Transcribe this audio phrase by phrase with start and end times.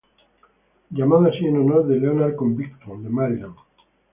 [0.89, 3.55] Llamado así en honor de Leonard Covington, de Maryland.